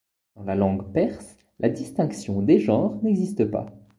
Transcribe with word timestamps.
Dans 0.35 0.45
la 0.45 0.55
langue 0.55 0.91
perse, 0.93 1.37
la 1.59 1.69
distinction 1.69 2.41
des 2.41 2.57
genres 2.59 2.95
n'existe 3.03 3.45
pas. 3.45 3.67